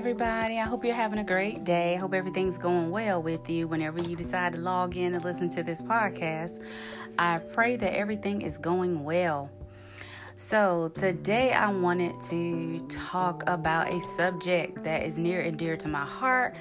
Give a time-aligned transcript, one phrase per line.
[0.00, 0.58] everybody.
[0.58, 1.92] I hope you're having a great day.
[1.92, 5.50] I hope everything's going well with you whenever you decide to log in and listen
[5.50, 6.64] to this podcast.
[7.18, 9.50] I pray that everything is going well.
[10.36, 15.86] So, today I wanted to talk about a subject that is near and dear to
[15.86, 16.56] my heart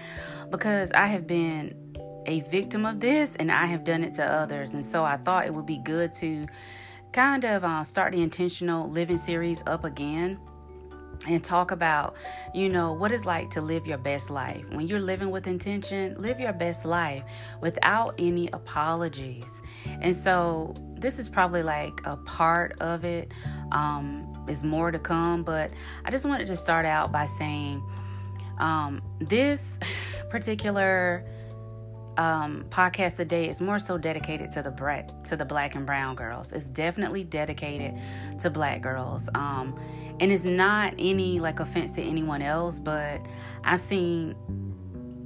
[0.50, 1.96] because I have been
[2.26, 4.74] a victim of this and I have done it to others.
[4.74, 6.46] And so I thought it would be good to
[7.14, 10.42] kind of uh, start the intentional living series up again
[11.28, 12.16] and talk about,
[12.54, 14.64] you know, what it's like to live your best life.
[14.72, 17.24] When you're living with intention, live your best life
[17.62, 19.62] without any apologies.
[20.02, 23.32] And so, this is probably like a part of it.
[23.72, 25.72] Um, is more to come, but
[26.04, 27.84] I just wanted to start out by saying
[28.58, 29.78] um, this
[30.30, 31.26] particular
[32.18, 36.16] um, podcast today is more so dedicated to the black to the black and brown
[36.16, 36.52] girls.
[36.52, 37.94] It's definitely dedicated
[38.42, 39.30] to black girls.
[39.36, 39.80] Um,
[40.20, 43.22] and it's not any like offense to anyone else, but
[43.64, 44.36] I've seen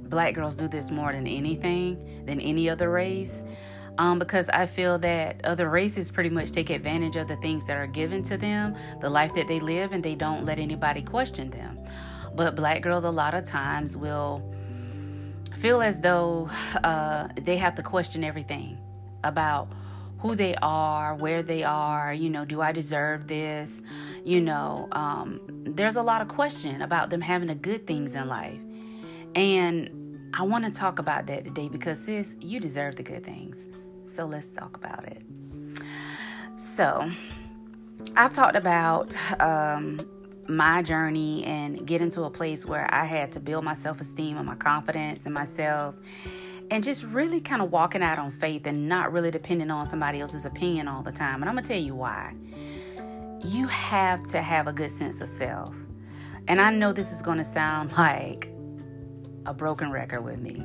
[0.08, 3.42] black girls do this more than anything, than any other race.
[3.96, 7.76] Um, because I feel that other races pretty much take advantage of the things that
[7.76, 11.48] are given to them, the life that they live, and they don't let anybody question
[11.50, 11.78] them.
[12.34, 14.42] But black girls, a lot of times, will
[15.60, 16.50] feel as though
[16.82, 18.78] uh, they have to question everything
[19.22, 19.68] about
[20.18, 23.70] who they are, where they are, you know, do I deserve this?
[24.24, 28.26] You know, um, there's a lot of question about them having the good things in
[28.26, 28.58] life.
[29.34, 33.56] And I want to talk about that today because, sis, you deserve the good things.
[34.16, 35.22] So let's talk about it.
[36.56, 37.10] So,
[38.16, 40.08] I've talked about um,
[40.48, 44.36] my journey and getting to a place where I had to build my self esteem
[44.36, 45.94] and my confidence in myself
[46.70, 50.20] and just really kind of walking out on faith and not really depending on somebody
[50.20, 51.42] else's opinion all the time.
[51.42, 52.34] And I'm going to tell you why
[53.44, 55.74] you have to have a good sense of self.
[56.48, 58.48] And I know this is going to sound like
[59.46, 60.62] a broken record with me.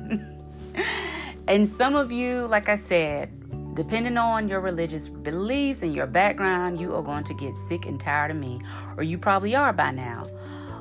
[1.46, 3.30] and some of you, like I said,
[3.74, 8.00] depending on your religious beliefs and your background, you are going to get sick and
[8.00, 8.60] tired of me,
[8.96, 10.26] or you probably are by now.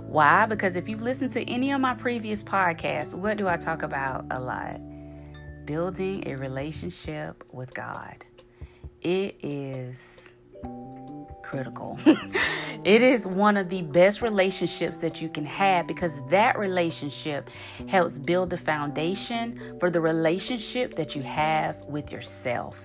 [0.07, 0.45] Why?
[0.47, 4.25] Because if you've listened to any of my previous podcasts, what do I talk about
[4.31, 4.79] a lot?
[5.65, 8.25] Building a relationship with God.
[9.01, 10.18] It is
[11.49, 11.97] critical.
[12.03, 12.35] Mm.
[12.83, 17.49] it is one of the best relationships that you can have because that relationship
[17.87, 22.79] helps build the foundation for the relationship that you have with yourself.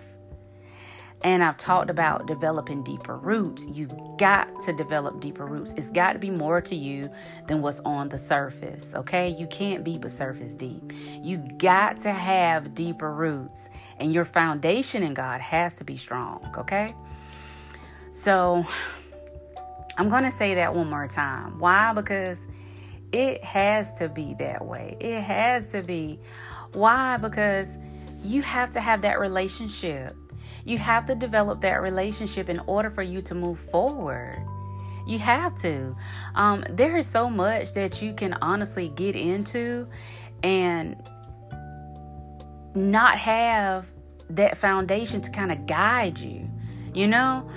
[1.23, 3.65] And I've talked about developing deeper roots.
[3.65, 3.89] You
[4.19, 5.73] got to develop deeper roots.
[5.75, 7.11] It's got to be more to you
[7.49, 9.31] than what's on the surface, okay?
[9.31, 10.93] You can't be but surface deep.
[11.23, 16.47] You got to have deeper roots, and your foundation in God has to be strong,
[16.59, 16.95] okay?
[18.15, 18.65] So
[19.99, 21.59] I'm going to say that one more time.
[21.59, 21.93] Why?
[21.93, 22.39] Because
[23.13, 24.97] it has to be that way.
[25.01, 26.21] It has to be.
[26.73, 27.17] Why?
[27.17, 27.77] Because
[28.23, 30.17] you have to have that relationship.
[30.65, 34.47] You have to develop that relationship in order for you to move forward.
[35.09, 35.97] You have to.
[36.37, 39.89] Um, there is so much that you can honestly get into
[40.45, 40.97] and
[42.77, 43.87] not have
[44.31, 46.49] that foundation to kind of guide you.
[46.95, 47.51] You know,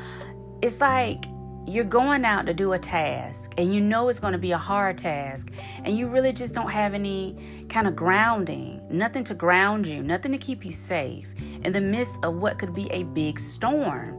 [0.61, 1.25] it's like
[1.67, 4.57] you're going out to do a task and you know it's going to be a
[4.57, 5.51] hard task
[5.83, 7.35] and you really just don't have any
[7.67, 11.27] kind of grounding, nothing to ground you, nothing to keep you safe
[11.63, 14.17] in the midst of what could be a big storm.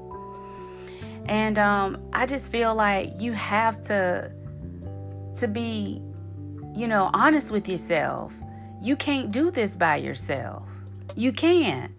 [1.25, 4.31] And um, I just feel like you have to
[5.39, 6.03] to be,
[6.75, 8.33] you know, honest with yourself.
[8.83, 10.69] You can't do this by yourself.
[11.15, 11.93] You can't.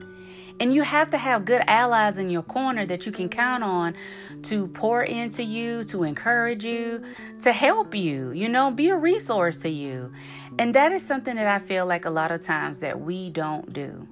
[0.60, 3.96] And you have to have good allies in your corner that you can count on
[4.44, 7.02] to pour into you, to encourage you,
[7.42, 10.12] to help you, you know, be a resource to you.
[10.58, 13.72] And that is something that I feel like a lot of times that we don't
[13.72, 14.08] do.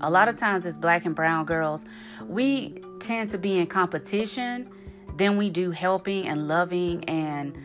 [0.00, 1.84] A lot of times as black and brown girls,
[2.28, 4.70] we tend to be in competition
[5.16, 7.58] than we do helping and loving and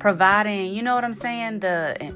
[0.00, 1.60] providing, you know what I'm saying?
[1.60, 2.12] The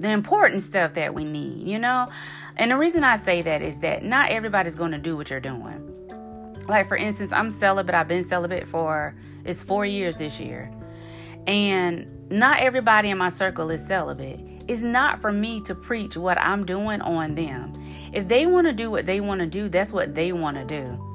[0.00, 2.08] the important stuff that we need, you know?
[2.56, 5.40] And the reason I say that is that not everybody's going to do what you're
[5.40, 5.86] doing.
[6.68, 7.94] Like, for instance, I'm celibate.
[7.94, 9.14] I've been celibate for,
[9.44, 10.72] it's four years this year.
[11.46, 14.40] And not everybody in my circle is celibate.
[14.68, 17.74] It's not for me to preach what I'm doing on them.
[18.12, 20.64] If they want to do what they want to do, that's what they want to
[20.64, 21.06] do.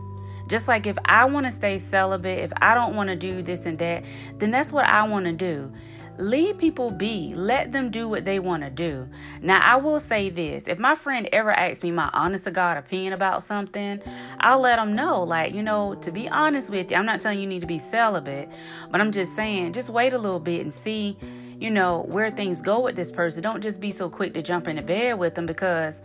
[0.48, 3.66] Just like if I want to stay celibate, if I don't want to do this
[3.66, 4.04] and that,
[4.38, 5.72] then that's what I want to do.
[6.18, 7.34] Leave people be.
[7.36, 9.08] Let them do what they want to do.
[9.42, 12.78] Now, I will say this if my friend ever asks me my honest to God
[12.78, 14.02] opinion about something,
[14.40, 15.24] I'll let them know.
[15.24, 17.68] Like, you know, to be honest with you, I'm not telling you, you need to
[17.68, 18.50] be celibate,
[18.92, 21.18] but I'm just saying, just wait a little bit and see
[21.58, 23.42] you know, where things go with this person.
[23.42, 26.02] Don't just be so quick to jump into bed with them because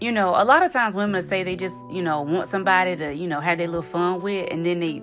[0.00, 3.12] you know, a lot of times women say they just, you know, want somebody to,
[3.12, 5.02] you know, have their little fun with, and then they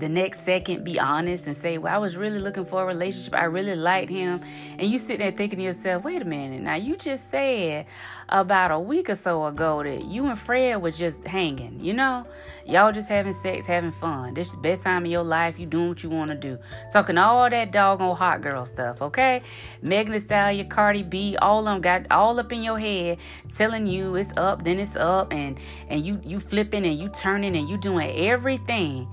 [0.00, 3.34] the next second be honest and say, Well, I was really looking for a relationship.
[3.34, 4.40] I really liked him.
[4.78, 6.62] And you sit there thinking to yourself, Wait a minute.
[6.62, 7.86] Now, you just said
[8.28, 12.26] about a week or so ago that you and Fred were just hanging, you know?
[12.64, 14.34] Y'all just having sex, having fun.
[14.34, 15.58] This is the best time of your life.
[15.58, 16.58] You doing what you want to do.
[16.92, 19.42] Talking all that doggone hot girl stuff, okay?
[19.82, 23.18] Megan Thee Stallion, Cardi B, all of them got all up in your head
[23.52, 25.58] telling you it's up, then it's up, and
[25.88, 29.08] and you you flipping and you turning and you doing everything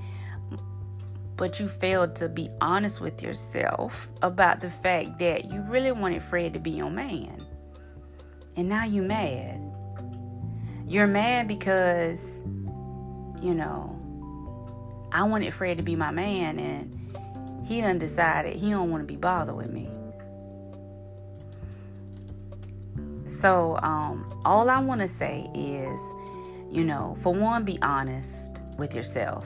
[1.37, 6.23] but you failed to be honest with yourself about the fact that you really wanted
[6.23, 7.45] Fred to be your man.
[8.55, 9.61] And now you're mad.
[10.87, 12.19] You're mad because,
[13.39, 13.93] you know,
[15.11, 19.07] I wanted Fred to be my man and he done decided he don't want to
[19.07, 19.89] be bothered with me.
[23.39, 25.99] So, um, all I want to say is,
[26.75, 29.45] you know, for one, be honest with yourself.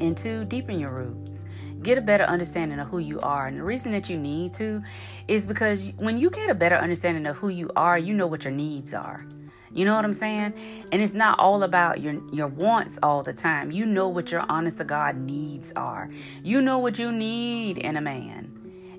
[0.00, 1.44] And two, deepen your roots.
[1.82, 3.46] Get a better understanding of who you are.
[3.46, 4.82] And the reason that you need to
[5.28, 8.44] is because when you get a better understanding of who you are, you know what
[8.44, 9.26] your needs are.
[9.72, 10.54] You know what I'm saying?
[10.90, 13.70] And it's not all about your your wants all the time.
[13.70, 16.08] You know what your honest to God needs are.
[16.42, 18.52] You know what you need in a man.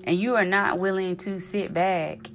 [0.04, 2.30] And you are not willing to sit back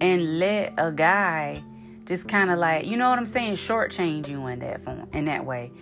[0.00, 1.62] and let a guy
[2.04, 5.24] just kind of like, you know what I'm saying, shortchange you in that form, in
[5.24, 5.72] that way.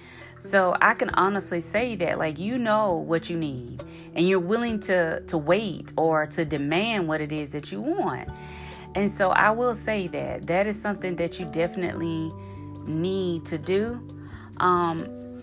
[0.45, 3.83] So I can honestly say that like you know what you need
[4.15, 8.29] and you're willing to to wait or to demand what it is that you want.
[8.95, 12.31] And so I will say that that is something that you definitely
[12.87, 14.07] need to do.
[14.59, 15.41] Um,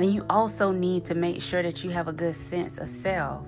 [0.00, 3.46] and you also need to make sure that you have a good sense of self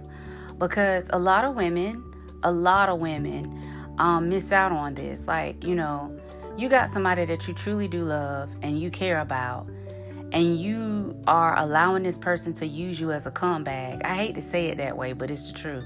[0.59, 2.15] because a lot of women,
[2.45, 3.61] a lot of women
[3.99, 5.27] um, miss out on this.
[5.27, 6.17] Like, you know,
[6.57, 9.67] you got somebody that you truly do love and you care about
[10.33, 14.05] and you are allowing this person to use you as a comeback.
[14.05, 15.85] I hate to say it that way, but it's the truth.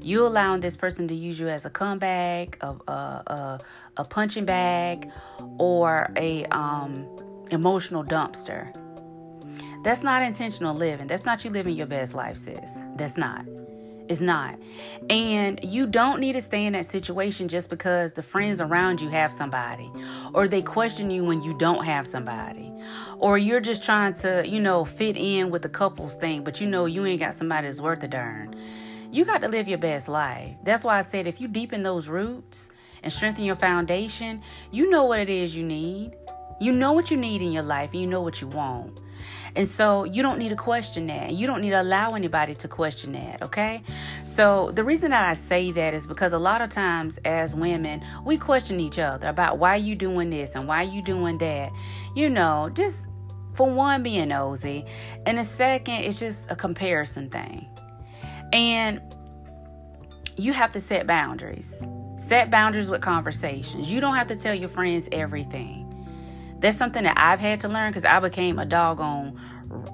[0.00, 3.60] You allowing this person to use you as a comeback, a a, a,
[3.96, 5.10] a punching bag,
[5.58, 7.06] or a um,
[7.50, 8.76] emotional dumpster.
[9.84, 11.06] That's not intentional living.
[11.06, 12.70] That's not you living your best life, sis.
[12.96, 13.46] That's not.
[14.12, 14.58] It's not.
[15.08, 19.08] And you don't need to stay in that situation just because the friends around you
[19.08, 19.90] have somebody,
[20.34, 22.70] or they question you when you don't have somebody,
[23.18, 26.68] or you're just trying to, you know, fit in with the couples thing, but you
[26.68, 28.54] know you ain't got somebody that's worth a darn.
[29.10, 30.56] You got to live your best life.
[30.62, 32.70] That's why I said if you deepen those roots
[33.02, 36.12] and strengthen your foundation, you know what it is you need.
[36.60, 39.00] You know what you need in your life, and you know what you want.
[39.54, 41.32] And so you don't need to question that.
[41.32, 43.82] You don't need to allow anybody to question that, okay?
[44.24, 48.02] So the reason that I say that is because a lot of times as women,
[48.24, 51.70] we question each other about why you doing this and why you doing that.
[52.14, 53.00] You know, just
[53.54, 54.86] for one being nosy,
[55.26, 57.68] and the second it's just a comparison thing.
[58.52, 59.00] And
[60.36, 61.74] you have to set boundaries.
[62.28, 63.90] Set boundaries with conversations.
[63.90, 65.81] You don't have to tell your friends everything.
[66.62, 69.38] That's something that I've had to learn because I became a doggone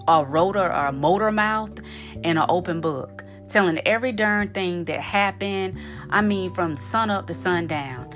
[0.07, 1.79] a rotor or a motor mouth
[2.25, 5.79] and an open book, telling every darn thing that happened.
[6.11, 8.13] I mean, from sun up to sundown.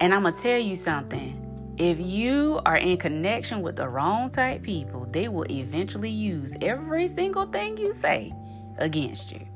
[0.00, 1.40] And I'm gonna tell you something.
[1.76, 7.08] If you are in connection with the wrong type people, they will eventually use every
[7.08, 8.32] single thing you say
[8.78, 9.46] against you.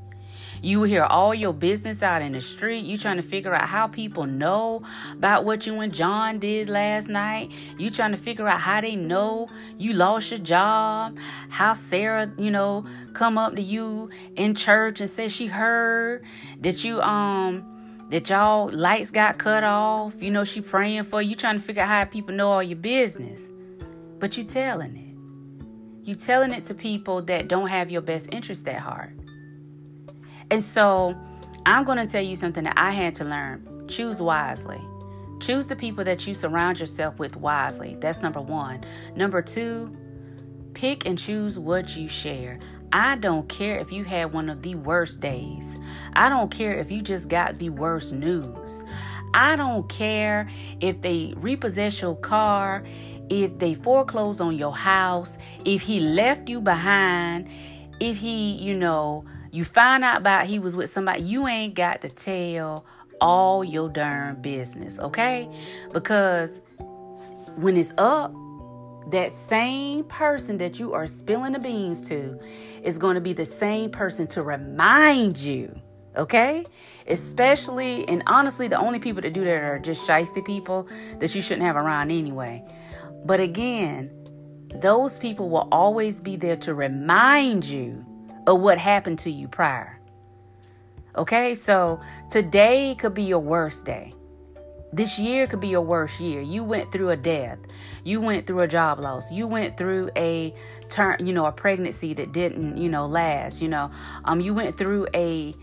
[0.60, 2.84] You hear all your business out in the street.
[2.84, 7.08] You trying to figure out how people know about what you and John did last
[7.08, 7.50] night.
[7.78, 11.16] You trying to figure out how they know you lost your job.
[11.48, 16.24] How Sarah, you know, come up to you in church and say she heard
[16.60, 17.64] that you um
[18.10, 20.14] that y'all lights got cut off.
[20.20, 21.36] You know she praying for you.
[21.36, 23.40] Trying to figure out how people know all your business,
[24.18, 25.08] but you telling it.
[26.08, 29.12] You telling it to people that don't have your best interest at heart.
[30.50, 31.14] And so
[31.66, 33.86] I'm going to tell you something that I had to learn.
[33.88, 34.80] Choose wisely.
[35.40, 37.96] Choose the people that you surround yourself with wisely.
[38.00, 38.84] That's number one.
[39.14, 39.94] Number two,
[40.74, 42.58] pick and choose what you share.
[42.92, 45.76] I don't care if you had one of the worst days.
[46.14, 48.82] I don't care if you just got the worst news.
[49.34, 50.48] I don't care
[50.80, 52.82] if they repossess your car,
[53.28, 55.36] if they foreclose on your house,
[55.66, 57.48] if he left you behind,
[58.00, 62.02] if he, you know, you find out about he was with somebody, you ain't got
[62.02, 62.84] to tell
[63.20, 65.48] all your darn business, okay?
[65.92, 66.60] Because
[67.56, 68.32] when it's up,
[69.10, 72.38] that same person that you are spilling the beans to
[72.82, 75.80] is going to be the same person to remind you
[76.18, 76.66] Okay?
[77.06, 80.88] Especially and honestly, the only people that do that are just shisty people
[81.20, 82.64] that you shouldn't have around anyway.
[83.24, 84.10] But again,
[84.74, 88.04] those people will always be there to remind you
[88.48, 90.00] of what happened to you prior.
[91.16, 92.00] Okay, so
[92.30, 94.14] today could be your worst day.
[94.90, 96.40] This year could be your worst year.
[96.40, 97.58] You went through a death.
[98.04, 99.30] You went through a job loss.
[99.30, 100.54] You went through a
[100.88, 103.90] turn, you know, a pregnancy that didn't, you know, last, you know.
[104.24, 105.54] Um you went through a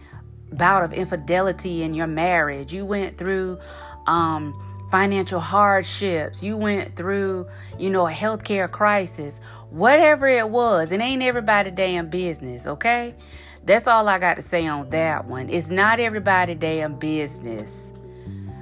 [0.52, 2.72] bout of infidelity in your marriage.
[2.72, 3.58] You went through
[4.06, 4.54] um
[4.92, 6.44] financial hardships.
[6.44, 9.40] You went through, you know, a healthcare crisis.
[9.70, 13.16] Whatever it was, it ain't everybody damn business, okay?
[13.64, 15.50] That's all I got to say on that one.
[15.50, 17.92] It's not everybody damn business.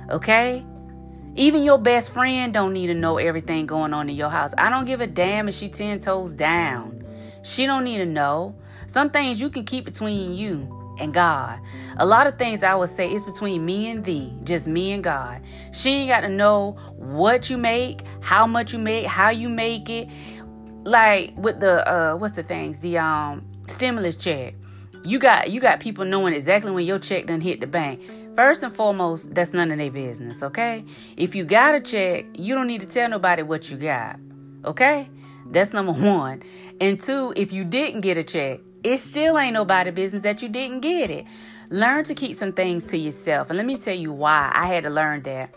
[0.10, 0.66] Okay?
[1.36, 4.54] Even your best friend don't need to know everything going on in your house.
[4.58, 7.04] I don't give a damn if she 10 toes down.
[7.42, 8.56] She don't need to know.
[8.88, 11.60] Some things you can keep between you and God.
[11.98, 15.04] A lot of things I would say is between me and thee, just me and
[15.04, 15.42] God.
[15.72, 19.90] She ain't got to know what you make, how much you make, how you make
[19.90, 20.08] it.
[20.84, 22.80] Like with the uh what's the things?
[22.80, 24.56] The um stimulus check.
[25.06, 28.02] You got you got people knowing exactly when your check done hit the bank.
[28.36, 30.84] First and foremost, that's none of their business, okay?
[31.18, 34.20] If you got a check, you don't need to tell nobody what you got,
[34.66, 35.08] okay?
[35.52, 36.42] That's number one.
[36.82, 40.50] And two, if you didn't get a check, it still ain't nobody business that you
[40.50, 41.26] didn't get it.
[41.70, 43.50] Learn to keep some things to yourself.
[43.50, 45.56] And let me tell you why I had to learn that.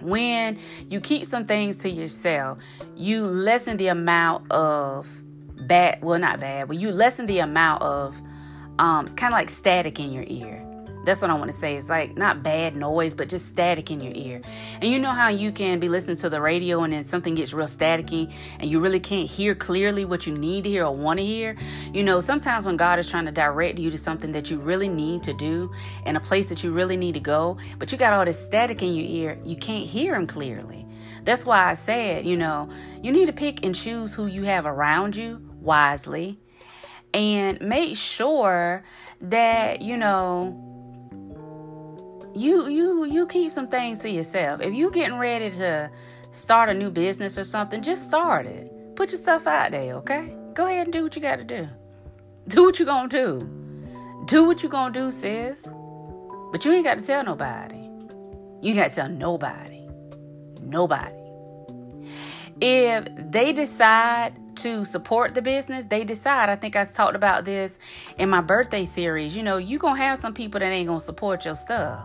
[0.00, 0.58] When
[0.90, 2.58] you keep some things to yourself,
[2.96, 5.06] you lessen the amount of
[5.66, 8.20] bad, well, not bad, but you lessen the amount of,
[8.78, 10.71] um, it's kind of like static in your ear.
[11.04, 11.76] That's what I want to say.
[11.76, 14.40] It's like not bad noise, but just static in your ear.
[14.80, 17.52] And you know how you can be listening to the radio and then something gets
[17.52, 21.18] real staticky and you really can't hear clearly what you need to hear or want
[21.18, 21.56] to hear?
[21.92, 24.88] You know, sometimes when God is trying to direct you to something that you really
[24.88, 25.72] need to do
[26.06, 28.82] and a place that you really need to go, but you got all this static
[28.82, 30.86] in your ear, you can't hear Him clearly.
[31.24, 32.70] That's why I said, you know,
[33.02, 36.40] you need to pick and choose who you have around you wisely
[37.14, 38.84] and make sure
[39.20, 40.71] that, you know,
[42.34, 44.60] you you you keep some things to yourself.
[44.60, 45.90] If you getting ready to
[46.30, 48.70] start a new business or something, just start it.
[48.96, 50.34] Put your stuff out there, okay?
[50.54, 51.68] Go ahead and do what you got to do.
[52.48, 53.48] Do what you gonna do.
[54.24, 55.62] Do what you gonna do, sis.
[56.50, 57.88] But you ain't got to tell nobody.
[58.60, 59.86] You got to tell nobody.
[60.60, 61.14] Nobody.
[62.60, 66.48] If they decide to support the business, they decide.
[66.48, 67.78] I think I talked about this
[68.18, 69.36] in my birthday series.
[69.36, 72.04] You know, you to have some people that ain't to support your stuff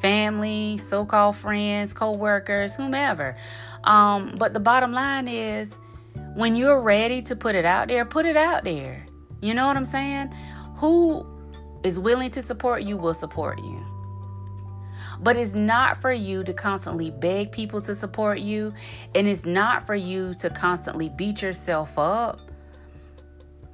[0.00, 3.36] family, so called friends, co workers, whomever.
[3.84, 5.70] Um, but the bottom line is
[6.34, 9.06] when you're ready to put it out there, put it out there.
[9.40, 10.34] You know what I'm saying?
[10.76, 11.26] Who
[11.86, 13.80] is willing to support you will support you.
[15.20, 18.74] But it's not for you to constantly beg people to support you,
[19.14, 22.40] and it's not for you to constantly beat yourself up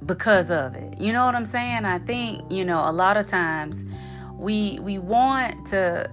[0.05, 0.99] because of it.
[0.99, 1.85] You know what I'm saying?
[1.85, 3.83] I think, you know, a lot of times
[4.43, 6.09] we we want to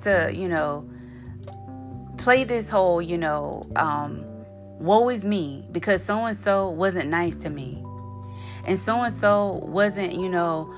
[0.00, 0.88] to you know
[2.16, 4.24] play this whole you know um
[4.78, 7.84] woe is me because so and so wasn't nice to me
[8.64, 10.72] and so and so wasn't you know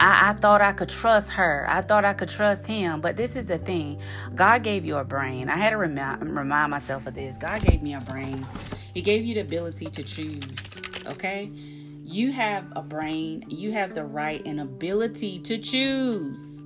[0.00, 1.66] I, I, thought I could trust her.
[1.68, 3.00] I thought I could trust him.
[3.00, 3.98] But this is the thing
[4.32, 5.48] God gave you a brain.
[5.48, 7.36] I had to remind, remind myself of this.
[7.36, 8.46] God gave me a brain,
[8.94, 10.44] He gave you the ability to choose.
[11.06, 11.50] Okay?
[12.10, 16.64] You have a brain, you have the right and ability to choose.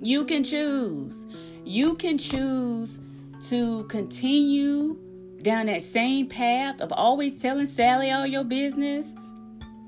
[0.00, 1.24] You can choose.
[1.64, 2.98] You can choose
[3.42, 4.98] to continue
[5.40, 9.14] down that same path of always telling Sally all your business,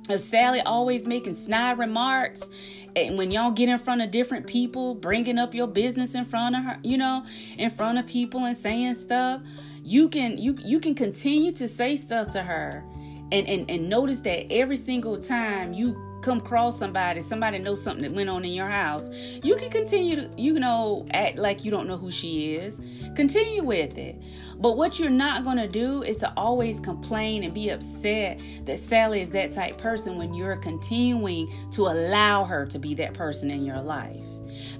[0.09, 2.49] of Sally always making snide remarks.
[2.95, 6.55] And when y'all get in front of different people, bringing up your business in front
[6.55, 7.27] of her, you know,
[7.59, 9.41] in front of people and saying stuff,
[9.83, 12.85] you can you you can continue to say stuff to her
[13.33, 18.02] and, and, and notice that every single time you come across somebody, somebody knows something
[18.02, 19.11] that went on in your house,
[19.43, 22.81] you can continue to, you know, act like you don't know who she is.
[23.14, 24.21] Continue with it.
[24.57, 28.78] But what you're not going to do is to always complain and be upset that
[28.78, 33.50] Sally is that type person when you're continuing to allow her to be that person
[33.50, 34.16] in your life.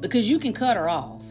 [0.01, 1.24] Because you can cut her off.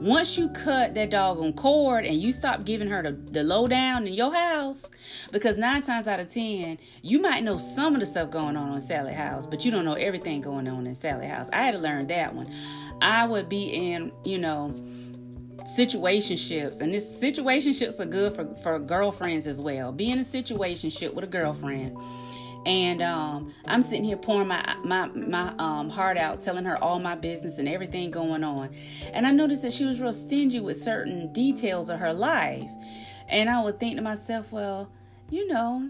[0.00, 4.12] Once you cut that doggone cord and you stop giving her the, the lowdown in
[4.12, 4.90] your house,
[5.32, 8.72] because nine times out of ten, you might know some of the stuff going on
[8.72, 11.48] in Sally house, but you don't know everything going on in Sally house.
[11.52, 12.52] I had to learn that one.
[13.00, 14.74] I would be in, you know,
[15.66, 21.12] situationships and this situationships are good for for girlfriends as well be in a situationship
[21.12, 21.96] with a girlfriend
[22.66, 26.98] and um, I'm sitting here pouring my my my um, heart out, telling her all
[26.98, 28.74] my business and everything going on.
[29.12, 32.68] And I noticed that she was real stingy with certain details of her life.
[33.28, 34.90] And I would think to myself, well,
[35.30, 35.88] you know,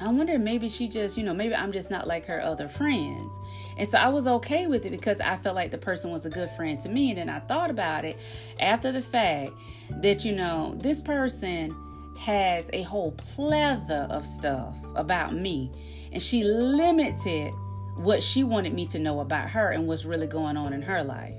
[0.00, 3.32] I wonder maybe she just, you know, maybe I'm just not like her other friends.
[3.78, 6.30] And so I was okay with it because I felt like the person was a
[6.30, 7.10] good friend to me.
[7.10, 8.18] And then I thought about it
[8.60, 9.52] after the fact
[9.90, 11.74] that, you know, this person
[12.18, 15.70] has a whole plethora of stuff about me.
[16.12, 17.52] And she limited
[17.96, 21.02] what she wanted me to know about her and what's really going on in her
[21.02, 21.34] life.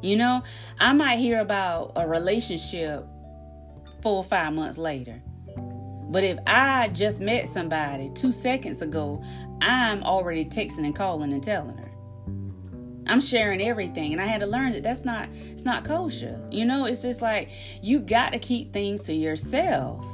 [0.00, 0.42] You know,
[0.78, 3.04] I might hear about a relationship
[4.02, 5.22] four or five months later.
[6.10, 9.22] But if I just met somebody two seconds ago,
[9.60, 11.87] I'm already texting and calling and telling her.
[13.08, 16.40] I'm sharing everything, and I had to learn that that's not it's not kosher.
[16.50, 17.50] You know, it's just like
[17.82, 20.04] you got to keep things to yourself.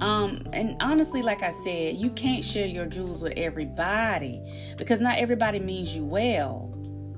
[0.00, 4.42] Um, and honestly, like I said, you can't share your jewels with everybody
[4.76, 6.72] because not everybody means you well.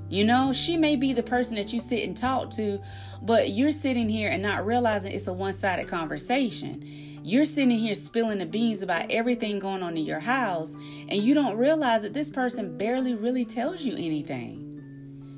[0.08, 2.80] You know, she may be the person that you sit and talk to,
[3.20, 6.82] but you're sitting here and not realizing it's a one sided conversation.
[7.28, 10.74] You're sitting here spilling the beans about everything going on in your house,
[11.10, 14.80] and you don't realize that this person barely really tells you anything.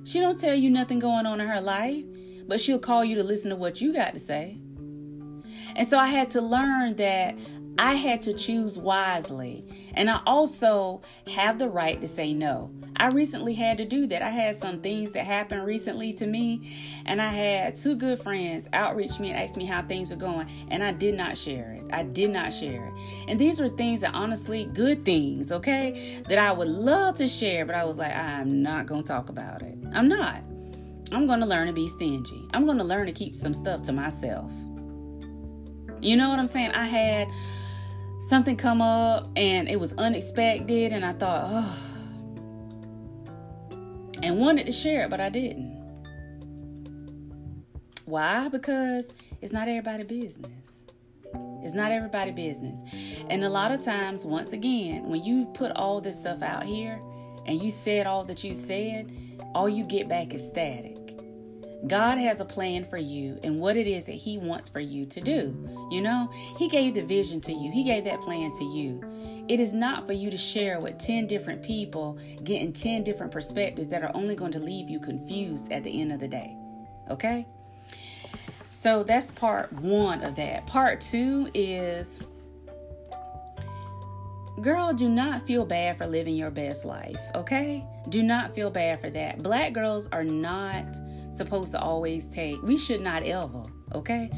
[0.05, 2.05] She don't tell you nothing going on in her life,
[2.47, 4.61] but she'll call you to listen to what you got to say.
[5.75, 7.37] And so I had to learn that
[7.81, 9.65] I had to choose wisely.
[9.95, 12.71] And I also have the right to say no.
[12.95, 14.21] I recently had to do that.
[14.21, 18.69] I had some things that happened recently to me, and I had two good friends
[18.75, 21.91] outreach me and ask me how things are going, and I did not share it.
[21.91, 22.93] I did not share it.
[23.29, 27.65] And these were things that honestly, good things, okay, that I would love to share,
[27.65, 29.79] but I was like, I'm not going to talk about it.
[29.95, 30.45] I'm not.
[31.13, 32.47] I'm going to learn to be stingy.
[32.53, 34.51] I'm going to learn to keep some stuff to myself.
[36.03, 36.73] You know what I'm saying?
[36.73, 37.29] I had
[38.21, 41.77] something come up and it was unexpected, and I thought, oh,
[44.23, 45.79] and wanted to share it, but I didn't.
[48.05, 48.49] Why?
[48.49, 49.09] Because
[49.41, 50.53] it's not everybody business.
[51.63, 52.81] It's not everybody business.
[53.29, 57.01] And a lot of times, once again, when you put all this stuff out here
[57.47, 59.13] and you said all that you said,
[59.55, 61.00] all you get back is static.
[61.87, 65.07] God has a plan for you and what it is that He wants for you
[65.07, 65.89] to do.
[65.91, 69.03] You know, He gave the vision to you, He gave that plan to you.
[69.49, 73.89] It is not for you to share with 10 different people, getting 10 different perspectives
[73.89, 76.57] that are only going to leave you confused at the end of the day.
[77.11, 77.47] Okay?
[78.71, 80.67] So that's part one of that.
[80.67, 82.21] Part two is
[84.63, 87.85] girl, do not feel bad for living your best life, okay?
[88.11, 89.43] Do not feel bad for that.
[89.43, 90.85] Black girls are not
[91.41, 94.31] supposed to always take, we should not ever, okay?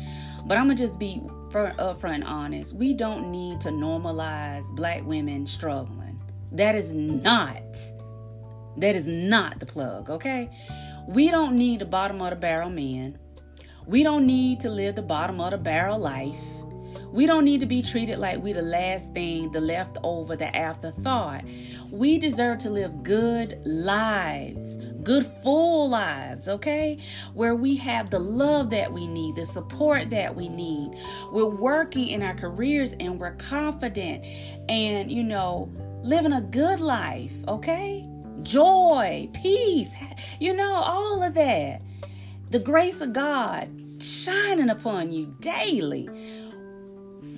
[0.47, 2.77] But I'm gonna just be upfront honest.
[2.77, 6.21] We don't need to normalize black women struggling.
[6.53, 7.77] That is not,
[8.77, 10.49] that is not the plug, okay?
[11.09, 13.19] We don't need the bottom of the barrel men.
[13.85, 16.41] We don't need to live the bottom of the barrel life.
[17.11, 21.45] We don't need to be treated like we the last thing, the leftover, the afterthought.
[21.91, 26.99] We deserve to live good lives good, full lives, okay?
[27.35, 30.99] Where we have the love that we need, the support that we need.
[31.31, 34.25] We're working in our careers and we're confident
[34.69, 35.71] and, you know,
[36.03, 38.09] living a good life, okay?
[38.43, 39.95] Joy, peace,
[40.41, 41.83] you know, all of that.
[42.51, 46.07] The grace of God shining upon you daily.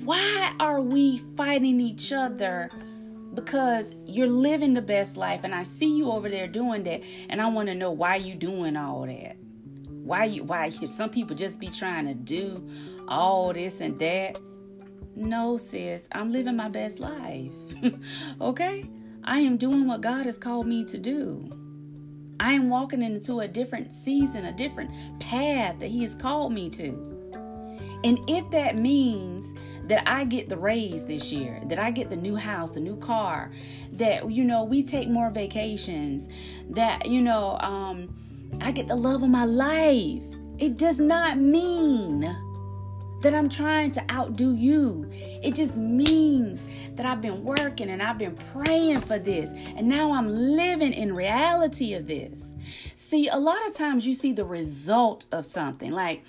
[0.03, 2.71] Why are we fighting each other?
[3.35, 7.41] Because you're living the best life and I see you over there doing that and
[7.41, 9.37] I want to know why you doing all that.
[9.89, 12.69] Why you why some people just be trying to do
[13.09, 14.39] all this and that.
[15.17, 17.53] No, sis, I'm living my best life.
[18.41, 18.89] okay?
[19.23, 21.49] I am doing what God has called me to do.
[22.41, 26.69] I am walking into a different season, a different path that He has called me
[26.71, 27.15] to.
[28.05, 29.55] And if that means
[29.89, 32.97] that I get the raise this year, that I get the new house, the new
[32.97, 33.53] car,
[33.93, 36.29] that, you know, we take more vacations,
[36.71, 38.15] that, you know, um,
[38.61, 40.23] I get the love of my life.
[40.59, 42.21] It does not mean
[43.25, 45.09] that I'm trying to outdo you.
[45.11, 46.63] It just means
[46.95, 49.51] that I've been working and I've been praying for this.
[49.77, 52.55] And now I'm living in reality of this.
[52.95, 55.91] See, a lot of times you see the result of something.
[55.91, 56.23] Like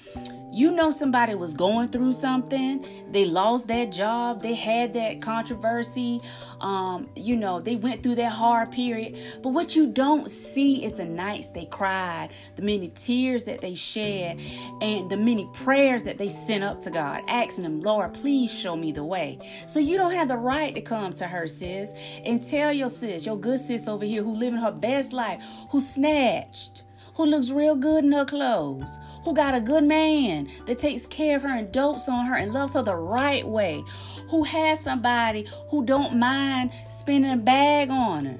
[0.55, 6.21] You know somebody was going through something, they lost their job, they had that controversy,
[6.61, 9.19] um, you know, they went through that hard period.
[9.43, 13.75] But what you don't see is the nights they cried, the many tears that they
[13.75, 14.39] shed,
[14.79, 18.77] and the many prayers that they sent up to God, asking Him, Lord, please show
[18.77, 19.39] me the way.
[19.67, 21.91] So you don't have the right to come to her, sis,
[22.23, 25.81] and tell your sis, your good sis over here who living her best life, who
[25.81, 26.84] snatched
[27.15, 31.37] who looks real good in her clothes, who got a good man that takes care
[31.37, 33.83] of her and dotes on her and loves her the right way,
[34.29, 38.39] who has somebody who don't mind spending a bag on her.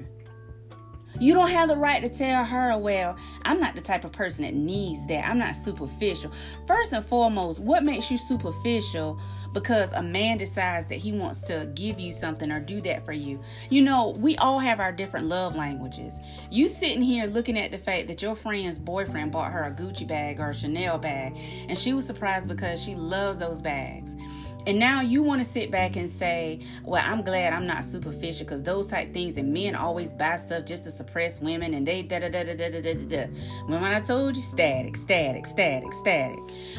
[1.18, 4.44] You don't have the right to tell her, well, I'm not the type of person
[4.44, 5.26] that needs that.
[5.26, 6.30] I'm not superficial.
[6.66, 9.18] First and foremost, what makes you superficial
[9.56, 13.14] because a man decides that he wants to give you something or do that for
[13.14, 13.40] you.
[13.70, 16.20] You know, we all have our different love languages.
[16.50, 20.06] You sitting here looking at the fact that your friend's boyfriend bought her a Gucci
[20.06, 21.38] bag or a Chanel bag,
[21.70, 24.14] and she was surprised because she loves those bags.
[24.66, 28.44] And now you want to sit back and say, well, I'm glad I'm not superficial
[28.44, 32.02] because those type things and men always buy stuff just to suppress women and they
[32.02, 33.26] da da da da da da da da.
[33.64, 34.42] Remember I told you?
[34.42, 36.38] Static, static, static, static.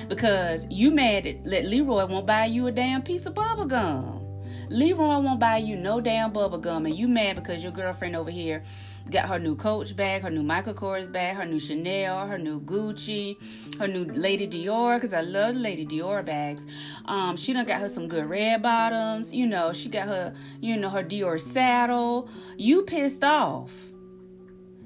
[0.10, 4.28] Because you mad that Leroy won't buy you a damn piece of bubble gum.
[4.70, 8.30] Leroy won't buy you no damn bubble gum and you mad because your girlfriend over
[8.30, 8.64] here
[9.12, 12.60] got her new Coach bag, her new Michael Kors bag, her new Chanel, her new
[12.62, 13.38] Gucci,
[13.80, 16.66] her new Lady Dior, because I love Lady Dior bags.
[17.06, 19.34] Um, she done got her some good red bottoms.
[19.34, 22.30] You know, she got her, you know, her Dior saddle.
[22.58, 23.74] You pissed off.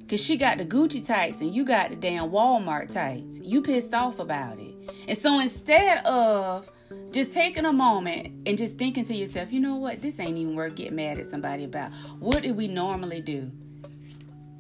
[0.10, 3.40] Cause she got the Gucci tights and you got the damn Walmart tights.
[3.40, 4.76] You pissed off about it.
[5.08, 6.70] And so instead of
[7.12, 10.54] just taking a moment and just thinking to yourself, you know what, this ain't even
[10.54, 11.94] worth getting mad at somebody about.
[12.20, 13.54] What do we normally do?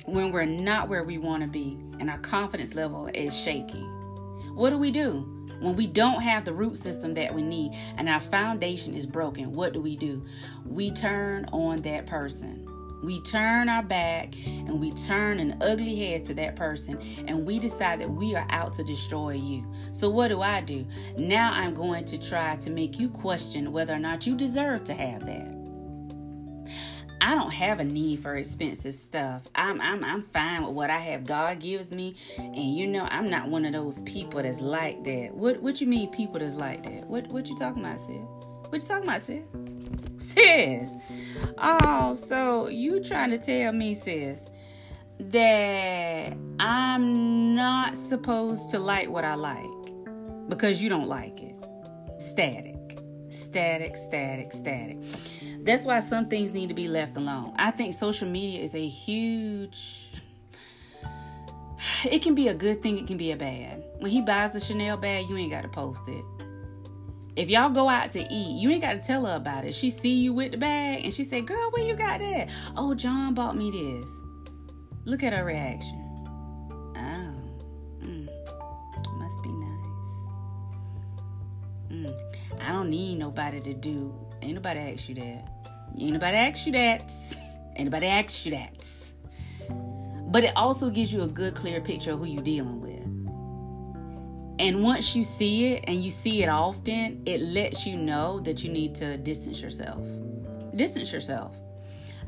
[0.06, 3.86] When we're not where we want to be and our confidence level is shaky?
[4.54, 5.28] What do we do?
[5.62, 9.54] When we don't have the root system that we need and our foundation is broken,
[9.54, 10.26] what do we do?
[10.66, 12.68] We turn on that person.
[13.04, 17.60] We turn our back and we turn an ugly head to that person and we
[17.60, 19.66] decide that we are out to destroy you.
[19.92, 20.86] So, what do I do?
[21.18, 24.94] Now I'm going to try to make you question whether or not you deserve to
[24.94, 25.61] have that.
[27.22, 29.44] I don't have a need for expensive stuff.
[29.54, 31.24] I'm I'm I'm fine with what I have.
[31.24, 35.36] God gives me, and you know I'm not one of those people that's like that.
[35.36, 37.06] What what you mean people that's like that?
[37.06, 38.18] What what you talking about, sis?
[38.70, 39.44] What you talking about, sis?
[40.18, 40.92] Sis.
[41.60, 44.50] Oh, so you trying to tell me, sis,
[45.20, 49.92] that I'm not supposed to like what I like
[50.48, 51.56] because you don't like it.
[52.20, 52.76] Static.
[53.30, 54.98] Static, static, static.
[55.63, 57.54] That's why some things need to be left alone.
[57.58, 60.10] I think social media is a huge
[62.06, 63.84] it can be a good thing, it can be a bad.
[64.00, 66.24] When he buys the Chanel bag, you ain't got to post it.
[67.36, 69.74] If y'all go out to eat, you ain't got to tell her about it.
[69.74, 72.93] She see you with the bag and she say, "Girl, where you got that?" "Oh,
[72.93, 74.10] John bought me this."
[75.06, 75.97] Look at her reaction.
[76.95, 77.34] Oh,
[78.04, 78.28] mm,
[79.17, 79.88] must be nice.
[81.89, 82.13] Mm,
[82.60, 84.13] I don't need nobody to do.
[84.42, 85.48] Ain't nobody ask you that.
[85.98, 87.14] Ain't nobody ask you that.
[87.76, 88.88] Ain't nobody ask you that.
[90.28, 92.92] But it also gives you a good, clear picture of who you're dealing with.
[94.60, 98.64] And once you see it and you see it often, it lets you know that
[98.64, 100.00] you need to distance yourself.
[100.76, 101.56] Distance yourself.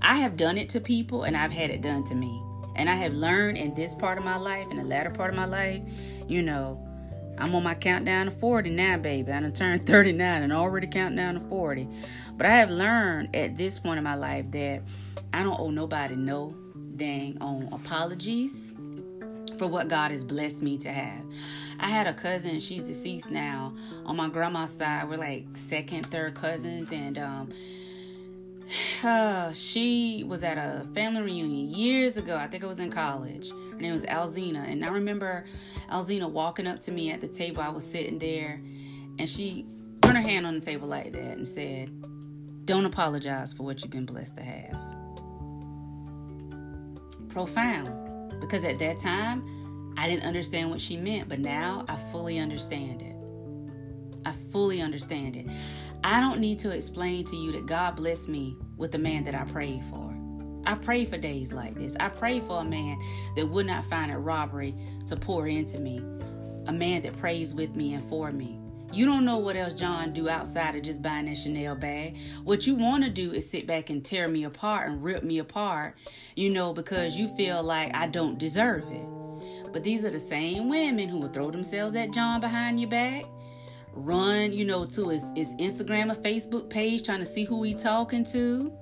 [0.01, 2.41] I have done it to people and I've had it done to me.
[2.75, 5.35] And I have learned in this part of my life, in the latter part of
[5.35, 5.81] my life,
[6.27, 6.83] you know,
[7.37, 9.31] I'm on my countdown to 40 now, baby.
[9.31, 11.87] I done turned 39 and already counting down to 40.
[12.37, 14.81] But I have learned at this point in my life that
[15.33, 16.55] I don't owe nobody no
[16.95, 18.73] dang on apologies
[19.57, 21.23] for what God has blessed me to have.
[21.79, 23.73] I had a cousin, she's deceased now.
[24.05, 27.49] On my grandma's side, we're like second, third cousins, and um,
[29.03, 32.35] uh, she was at a family reunion years ago.
[32.35, 33.51] I think I was in college.
[33.83, 35.43] Name was Alzina, and I remember
[35.91, 37.61] Alzina walking up to me at the table.
[37.61, 38.61] I was sitting there,
[39.19, 39.65] and she
[40.01, 41.91] put her hand on the table like that and said,
[42.65, 44.77] don't apologize for what you've been blessed to have.
[47.29, 48.39] Profound.
[48.39, 53.01] Because at that time, I didn't understand what she meant, but now I fully understand
[53.01, 53.15] it.
[54.25, 55.47] I fully understand it.
[56.05, 59.35] I don't need to explain to you that God blessed me with the man that
[59.35, 60.02] I prayed for.
[60.65, 61.95] I pray for days like this.
[61.99, 62.97] I pray for a man
[63.35, 64.75] that would not find it robbery
[65.07, 65.97] to pour into me,
[66.67, 68.59] a man that prays with me and for me.
[68.91, 72.15] You don't know what else John do outside of just buying that Chanel bag.
[72.43, 75.39] What you want to do is sit back and tear me apart and rip me
[75.39, 75.95] apart,
[76.35, 79.73] you know, because you feel like I don't deserve it.
[79.73, 83.25] But these are the same women who will throw themselves at John behind your back.
[83.93, 87.73] run, you know, to his, his Instagram or Facebook page trying to see who he
[87.73, 88.73] talking to.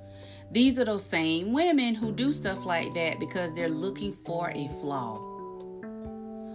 [0.52, 4.68] These are those same women who do stuff like that because they're looking for a
[4.82, 5.18] flaw.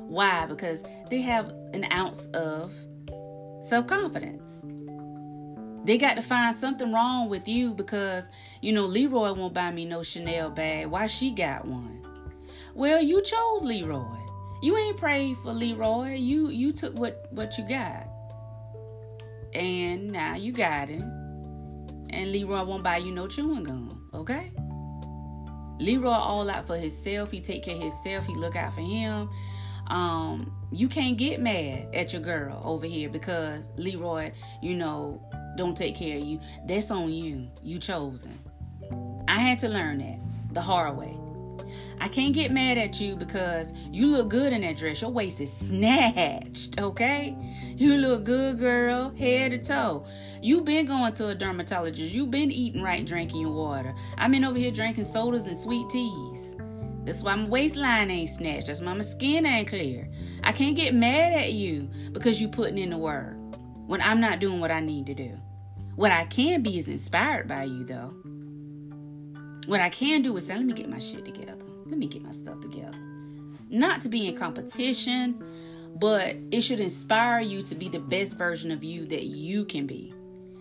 [0.08, 0.46] Why?
[0.46, 2.74] Because they have an ounce of
[3.62, 4.62] self confidence.
[5.84, 8.28] They got to find something wrong with you because,
[8.60, 10.88] you know, Leroy won't buy me no Chanel bag.
[10.88, 12.04] Why she got one?
[12.74, 14.18] Well, you chose Leroy.
[14.62, 16.14] You ain't prayed for Leroy.
[16.14, 18.08] You you took what what you got.
[19.54, 21.15] And now you got him.
[22.10, 24.52] And Leroy won't buy you no chewing gum, okay?
[25.78, 27.30] Leroy all out for himself.
[27.30, 28.26] He take care of himself.
[28.26, 29.28] He look out for him.
[29.88, 35.22] Um, you can't get mad at your girl over here because Leroy, you know,
[35.56, 36.40] don't take care of you.
[36.66, 37.48] That's on you.
[37.62, 38.38] You chosen.
[39.28, 40.20] I had to learn that
[40.52, 41.16] the hard way.
[42.00, 45.00] I can't get mad at you because you look good in that dress.
[45.00, 47.36] Your waist is snatched, okay?
[47.76, 50.06] You look good, girl, head to toe.
[50.42, 52.14] you been going to a dermatologist.
[52.14, 53.94] you been eating right, drinking your water.
[54.18, 56.42] I've been over here drinking sodas and sweet teas.
[57.04, 58.66] That's why my waistline ain't snatched.
[58.66, 60.08] That's why my skin ain't clear.
[60.42, 63.36] I can't get mad at you because you putting in the work
[63.86, 65.38] when I'm not doing what I need to do.
[65.94, 68.14] What I can be is inspired by you, though.
[69.66, 71.64] What I can do is say, let me get my shit together.
[71.86, 72.98] Let me get my stuff together.
[73.68, 75.42] Not to be in competition,
[75.98, 79.86] but it should inspire you to be the best version of you that you can
[79.86, 80.14] be.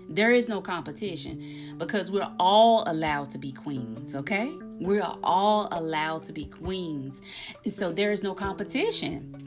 [0.09, 4.51] There is no competition because we're all allowed to be queens, okay?
[4.79, 7.21] We are all allowed to be queens.
[7.67, 9.44] So there is no competition.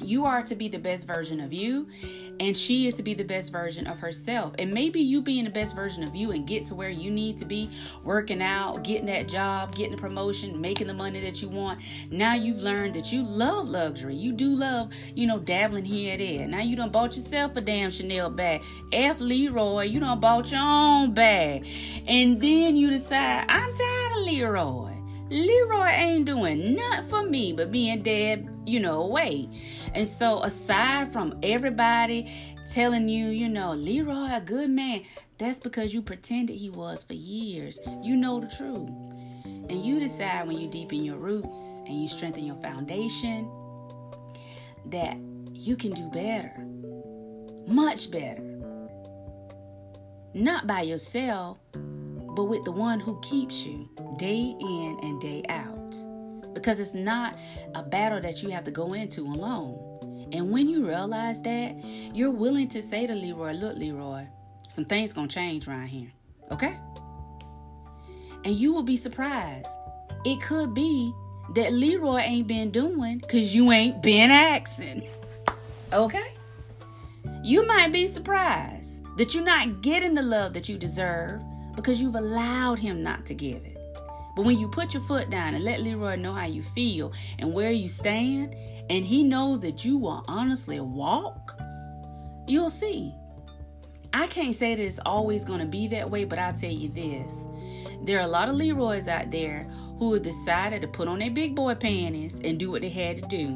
[0.00, 1.88] You are to be the best version of you,
[2.38, 4.54] and she is to be the best version of herself.
[4.58, 7.38] And maybe you being the best version of you and get to where you need
[7.38, 7.70] to be,
[8.04, 11.80] working out, getting that job, getting a promotion, making the money that you want.
[12.10, 14.14] Now you've learned that you love luxury.
[14.14, 16.48] You do love, you know, dabbling here and there.
[16.48, 18.62] Now you done bought yourself a damn Chanel bag.
[18.92, 21.66] F Leroy, you done bought your own bag.
[22.06, 24.95] And then you decide, I'm tired of Leroy.
[25.28, 29.48] Leroy ain't doing nothing for me but being dead, you know, away.
[29.94, 32.32] And so, aside from everybody
[32.70, 35.02] telling you, you know, Leroy, a good man,
[35.38, 37.80] that's because you pretended he was for years.
[38.02, 38.90] You know the truth.
[39.68, 43.50] And you decide when you deepen your roots and you strengthen your foundation
[44.86, 45.16] that
[45.52, 46.52] you can do better,
[47.66, 48.42] much better.
[50.34, 51.58] Not by yourself,
[52.36, 55.96] but with the one who keeps you day in and day out.
[56.54, 57.36] Because it's not
[57.74, 60.28] a battle that you have to go into alone.
[60.32, 61.74] And when you realize that,
[62.14, 64.26] you're willing to say to Leroy, Look, Leroy,
[64.68, 66.12] some things gonna change around here.
[66.50, 66.76] Okay?
[68.44, 69.68] And you will be surprised.
[70.24, 71.12] It could be
[71.54, 75.08] that Leroy ain't been doing because you ain't been asking.
[75.92, 76.32] Okay?
[77.42, 81.42] You might be surprised that you're not getting the love that you deserve
[81.76, 83.76] because you've allowed him not to give it.
[84.34, 87.54] But when you put your foot down and let Leroy know how you feel and
[87.54, 88.54] where you stand,
[88.90, 91.58] and he knows that you will honestly walk,
[92.46, 93.14] you'll see.
[94.12, 96.88] I can't say that it's always going to be that way, but I'll tell you
[96.88, 97.46] this.
[98.02, 99.64] There are a lot of Leroys out there
[99.98, 103.22] who have decided to put on their big boy panties and do what they had
[103.22, 103.48] to do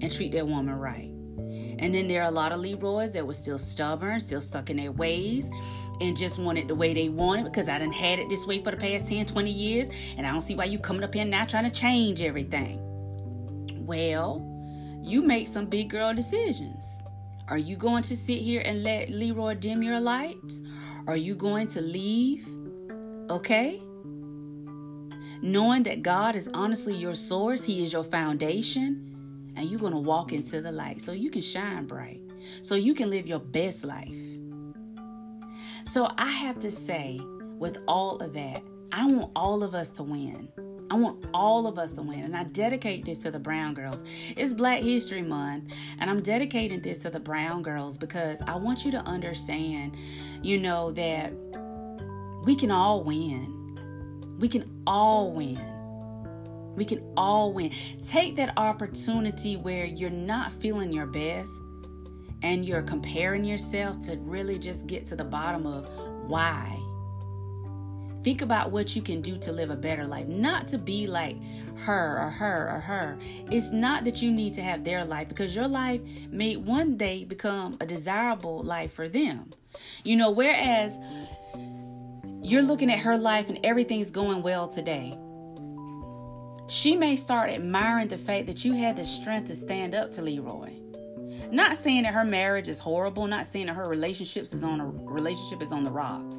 [0.00, 1.10] and treat their woman right.
[1.78, 4.76] And then there are a lot of Leroys that were still stubborn, still stuck in
[4.76, 5.50] their ways,
[6.00, 8.46] and just want it the way they want it because I done had it this
[8.46, 11.14] way for the past 10, 20 years, and I don't see why you coming up
[11.14, 12.80] here now trying to change everything.
[13.86, 14.44] Well,
[15.02, 16.84] you make some big girl decisions.
[17.48, 20.38] Are you going to sit here and let Leroy dim your light?
[21.06, 22.46] Are you going to leave?
[23.30, 23.82] Okay?
[25.40, 29.98] Knowing that God is honestly your source, He is your foundation, and you're going to
[29.98, 32.20] walk into the light so you can shine bright,
[32.60, 34.37] so you can live your best life.
[35.88, 37.18] So I have to say,
[37.58, 40.50] with all of that, I want all of us to win.
[40.90, 42.24] I want all of us to win.
[42.24, 44.04] And I dedicate this to the brown girls.
[44.36, 48.84] It's Black History Month, and I'm dedicating this to the brown girls because I want
[48.84, 49.96] you to understand,
[50.42, 51.32] you know, that
[52.44, 54.36] we can all win.
[54.38, 56.74] We can all win.
[56.76, 57.72] We can all win.
[58.06, 61.50] Take that opportunity where you're not feeling your best
[62.42, 65.88] and you're comparing yourself to really just get to the bottom of
[66.28, 66.78] why.
[68.24, 71.36] Think about what you can do to live a better life, not to be like
[71.78, 73.18] her or her or her.
[73.50, 77.24] It's not that you need to have their life because your life may one day
[77.24, 79.52] become a desirable life for them.
[80.04, 80.98] You know, whereas
[82.42, 85.16] you're looking at her life and everything's going well today.
[86.68, 90.22] She may start admiring the fact that you had the strength to stand up to
[90.22, 90.87] Leroy
[91.50, 94.86] Not saying that her marriage is horrible, not saying that her relationships is on a
[94.86, 96.36] relationship is on the rocks.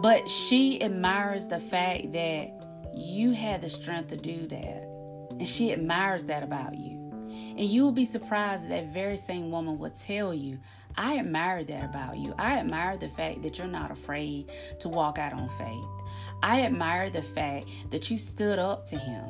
[0.00, 2.52] But she admires the fact that
[2.94, 4.84] you had the strength to do that.
[5.30, 6.98] And she admires that about you.
[7.56, 10.58] And you will be surprised that that very same woman will tell you,
[10.96, 12.34] I admire that about you.
[12.38, 16.12] I admire the fact that you're not afraid to walk out on faith.
[16.42, 19.24] I admire the fact that you stood up to him.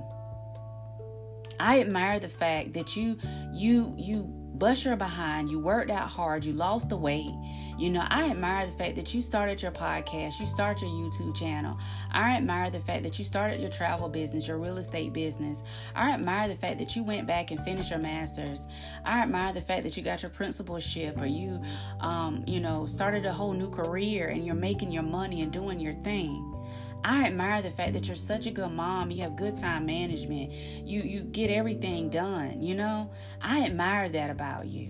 [1.61, 3.19] I admire the fact that you
[3.53, 7.33] you you bust your behind, you worked out hard, you lost the weight.
[7.79, 11.37] You know, I admire the fact that you started your podcast, you started your YouTube
[11.37, 11.79] channel.
[12.11, 15.63] I admire the fact that you started your travel business, your real estate business.
[15.95, 18.67] I admire the fact that you went back and finished your master's.
[19.05, 21.63] I admire the fact that you got your principalship or you,
[22.01, 25.79] um, you know, started a whole new career and you're making your money and doing
[25.79, 26.58] your thing.
[27.05, 29.11] I admire the fact that you're such a good mom.
[29.11, 30.53] You have good time management.
[30.53, 33.11] You you get everything done, you know?
[33.41, 34.89] I admire that about you.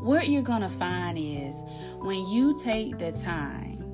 [0.00, 1.62] What you're going to find is
[1.98, 3.84] when you take the time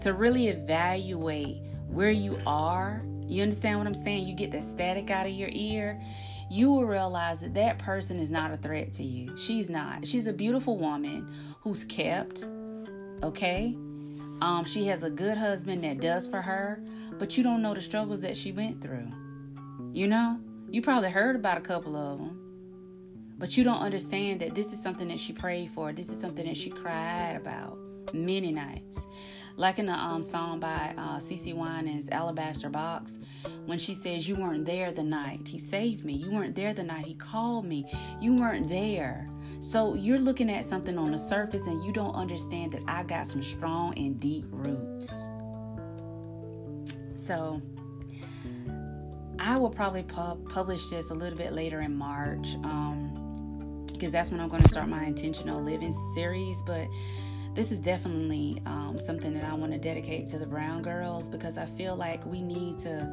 [0.00, 4.26] to really evaluate where you are, you understand what I'm saying?
[4.26, 6.00] You get the static out of your ear
[6.50, 9.36] you will realize that that person is not a threat to you.
[9.36, 10.06] She's not.
[10.06, 11.28] She's a beautiful woman
[11.60, 12.48] who's kept,
[13.22, 13.76] okay?
[14.44, 16.84] Um, she has a good husband that does for her,
[17.18, 19.10] but you don't know the struggles that she went through.
[19.94, 24.54] You know, you probably heard about a couple of them, but you don't understand that
[24.54, 25.94] this is something that she prayed for.
[25.94, 27.78] This is something that she cried about
[28.12, 29.06] many nights.
[29.56, 33.20] Like in the um, song by uh, CeCe Winans, Alabaster Box,
[33.66, 36.12] when she says, You weren't there the night he saved me.
[36.12, 37.86] You weren't there the night he called me.
[38.20, 39.30] You weren't there.
[39.60, 43.28] So you're looking at something on the surface and you don't understand that I got
[43.28, 45.28] some strong and deep roots.
[47.14, 47.62] So
[49.38, 52.56] I will probably pub- publish this a little bit later in March.
[52.64, 53.20] Um,
[53.92, 56.60] because that's when I'm going to start my intentional living series.
[56.62, 56.88] But
[57.54, 61.56] this is definitely um, something that I want to dedicate to the brown girls because
[61.56, 63.08] I feel like we need to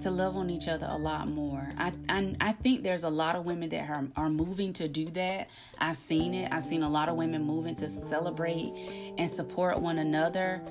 [0.00, 1.72] to love on each other a lot more.
[1.78, 5.08] I, I, I think there's a lot of women that are, are moving to do
[5.12, 5.48] that.
[5.78, 6.52] I've seen it.
[6.52, 10.62] I've seen a lot of women moving to celebrate and support one another.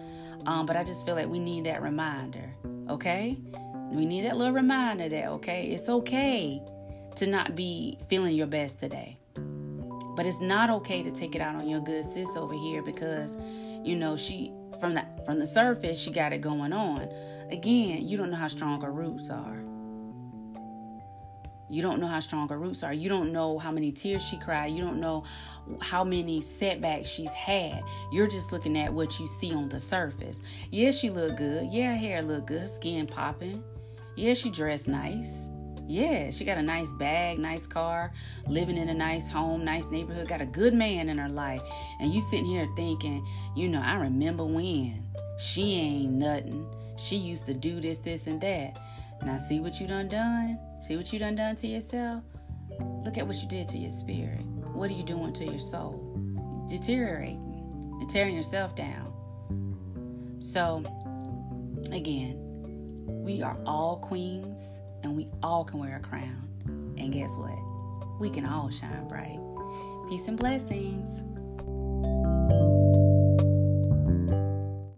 [0.45, 2.54] Um, but I just feel like we need that reminder.
[2.88, 3.36] Okay,
[3.89, 6.62] we need that little reminder that okay, it's okay
[7.15, 9.17] to not be feeling your best today.
[10.15, 13.38] But it's not okay to take it out on your good sis over here because,
[13.84, 17.10] you know, she from the from the surface she got it going on.
[17.49, 19.62] Again, you don't know how strong her roots are.
[21.67, 22.93] You don't know how strong her roots are.
[22.93, 24.71] You don't know how many tears she cried.
[24.71, 25.23] You don't know
[25.82, 27.82] how many setbacks she's had.
[28.12, 30.41] You're just looking at what you see on the surface.
[30.71, 31.73] Yeah, she look good.
[31.73, 32.69] Yeah, hair look good.
[32.69, 33.63] Skin popping.
[34.15, 35.47] Yeah, she dressed nice.
[35.88, 38.12] Yeah, she got a nice bag, nice car,
[38.48, 41.62] living in a nice home, nice neighborhood, got a good man in her life.
[42.00, 45.04] And you sitting here thinking, you know, I remember when
[45.38, 46.67] she ain't nothing.
[46.98, 48.80] She used to do this, this, and that.
[49.24, 50.60] Now see what you done done?
[50.82, 52.24] See what you done done to yourself?
[52.80, 54.41] Look at what you did to your spirit.
[54.74, 56.02] What are you doing to your soul?
[56.67, 59.13] Deteriorating and tearing yourself down.
[60.39, 60.84] So,
[61.91, 62.41] again,
[63.24, 66.50] we are all queens and we all can wear a crown.
[66.98, 68.20] And guess what?
[68.20, 69.39] We can all shine bright.
[70.10, 71.22] Peace and blessings.